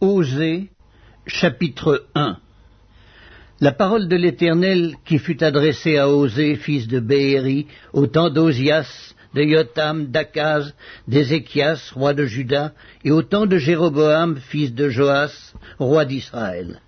Osée, 0.00 0.68
chapitre 1.26 2.04
1 2.14 2.36
La 3.60 3.72
parole 3.72 4.08
de 4.08 4.16
l'Éternel 4.16 4.94
qui 5.06 5.18
fut 5.18 5.42
adressée 5.42 5.96
à 5.96 6.10
Osée, 6.10 6.56
fils 6.56 6.86
de 6.86 7.00
Béhéri, 7.00 7.66
au 7.94 8.06
temps 8.06 8.28
d'Osias, 8.28 9.14
de 9.34 9.42
Jotham, 9.42 10.08
d'Akaz, 10.08 10.74
d'Ézéchias, 11.08 11.92
roi 11.94 12.12
de 12.12 12.26
Juda, 12.26 12.74
et 13.06 13.10
au 13.10 13.22
temps 13.22 13.46
de 13.46 13.56
Jéroboam, 13.56 14.36
fils 14.36 14.74
de 14.74 14.90
Joas, 14.90 15.54
roi 15.78 16.04
d'Israël. 16.04 16.82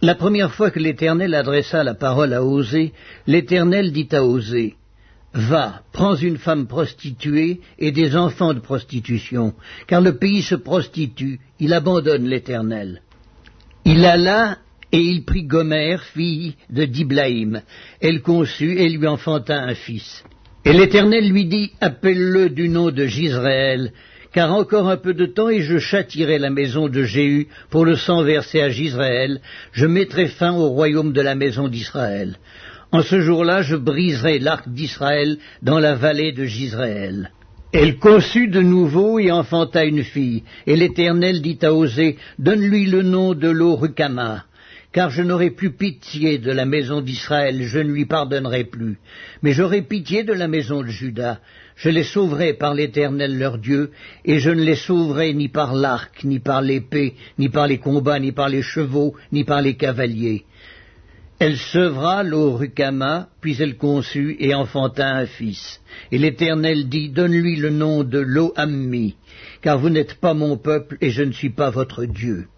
La 0.00 0.14
première 0.14 0.54
fois 0.54 0.70
que 0.70 0.78
l'Éternel 0.78 1.34
adressa 1.34 1.84
la 1.84 1.94
parole 1.94 2.32
à 2.32 2.42
Osée, 2.42 2.94
l'Éternel 3.26 3.92
dit 3.92 4.08
à 4.12 4.24
Osée, 4.24 4.76
Va, 5.34 5.82
prends 5.92 6.16
une 6.16 6.38
femme 6.38 6.66
prostituée 6.66 7.60
et 7.78 7.92
des 7.92 8.16
enfants 8.16 8.54
de 8.54 8.60
prostitution, 8.60 9.54
car 9.86 10.00
le 10.00 10.16
pays 10.16 10.42
se 10.42 10.54
prostitue, 10.54 11.38
il 11.60 11.74
abandonne 11.74 12.26
l'Éternel. 12.26 13.02
Il 13.84 14.04
alla 14.04 14.58
et 14.90 15.00
il 15.00 15.24
prit 15.24 15.44
Gomère, 15.44 16.02
fille 16.02 16.54
de 16.70 16.84
Diblaïm. 16.84 17.62
Elle 18.00 18.22
conçut 18.22 18.78
et 18.78 18.88
lui 18.88 19.06
enfanta 19.06 19.62
un 19.62 19.74
fils. 19.74 20.24
Et 20.64 20.72
l'Éternel 20.72 21.30
lui 21.30 21.44
dit, 21.44 21.72
Appelle-le 21.80 22.48
du 22.48 22.68
nom 22.68 22.90
de 22.90 23.06
Gisraël, 23.06 23.92
car 24.32 24.52
encore 24.52 24.88
un 24.88 24.96
peu 24.96 25.14
de 25.14 25.26
temps 25.26 25.48
et 25.50 25.62
je 25.62 25.78
châtirai 25.78 26.38
la 26.38 26.50
maison 26.50 26.88
de 26.88 27.02
Jéhu 27.02 27.48
pour 27.70 27.84
le 27.84 27.96
sang 27.96 28.22
versé 28.22 28.60
à 28.60 28.70
Gisraël, 28.70 29.40
je 29.72 29.86
mettrai 29.86 30.28
fin 30.28 30.52
au 30.52 30.68
royaume 30.68 31.12
de 31.12 31.20
la 31.20 31.34
maison 31.34 31.68
d'Israël. 31.68 32.38
En 32.90 33.02
ce 33.02 33.20
jour-là, 33.20 33.60
je 33.60 33.76
briserai 33.76 34.38
l'arc 34.38 34.66
d'Israël 34.68 35.36
dans 35.60 35.78
la 35.78 35.94
vallée 35.94 36.32
de 36.32 36.44
Gisraël. 36.44 37.30
Elle 37.70 37.98
conçut 37.98 38.48
de 38.48 38.62
nouveau 38.62 39.18
et 39.18 39.30
enfanta 39.30 39.84
une 39.84 40.04
fille, 40.04 40.42
et 40.66 40.74
l'Éternel 40.74 41.42
dit 41.42 41.58
à 41.60 41.74
Osée, 41.74 42.16
Donne-lui 42.38 42.86
le 42.86 43.02
nom 43.02 43.34
de 43.34 43.48
l'Orukama, 43.48 44.46
car 44.90 45.10
je 45.10 45.22
n'aurai 45.22 45.50
plus 45.50 45.72
pitié 45.72 46.38
de 46.38 46.50
la 46.50 46.64
maison 46.64 47.02
d'Israël, 47.02 47.62
je 47.62 47.78
ne 47.78 47.92
lui 47.92 48.06
pardonnerai 48.06 48.64
plus, 48.64 48.98
mais 49.42 49.52
j'aurai 49.52 49.82
pitié 49.82 50.24
de 50.24 50.32
la 50.32 50.48
maison 50.48 50.80
de 50.80 50.88
Juda, 50.88 51.40
je 51.76 51.90
les 51.90 52.04
sauverai 52.04 52.54
par 52.54 52.72
l'Éternel 52.72 53.38
leur 53.38 53.58
Dieu, 53.58 53.90
et 54.24 54.38
je 54.38 54.48
ne 54.48 54.62
les 54.62 54.76
sauverai 54.76 55.34
ni 55.34 55.48
par 55.48 55.74
l'arc, 55.74 56.24
ni 56.24 56.38
par 56.38 56.62
l'épée, 56.62 57.16
ni 57.38 57.50
par 57.50 57.66
les 57.66 57.78
combats, 57.78 58.18
ni 58.18 58.32
par 58.32 58.48
les 58.48 58.62
chevaux, 58.62 59.14
ni 59.30 59.44
par 59.44 59.60
les 59.60 59.74
cavaliers. 59.74 60.46
Elle 61.40 61.56
sevra 61.56 62.24
l'Orukama, 62.24 63.28
puis 63.40 63.56
elle 63.60 63.76
conçut 63.76 64.36
et 64.40 64.54
enfanta 64.54 65.14
un 65.14 65.26
fils. 65.26 65.80
Et 66.10 66.18
l'Éternel 66.18 66.88
dit, 66.88 67.10
Donne-lui 67.10 67.56
le 67.56 67.70
nom 67.70 68.02
de 68.02 68.18
Lo-Ammi, 68.18 69.16
car 69.62 69.78
vous 69.78 69.88
n'êtes 69.88 70.14
pas 70.14 70.34
mon 70.34 70.56
peuple 70.56 70.98
et 71.00 71.10
je 71.10 71.22
ne 71.22 71.32
suis 71.32 71.50
pas 71.50 71.70
votre 71.70 72.06
Dieu. 72.06 72.48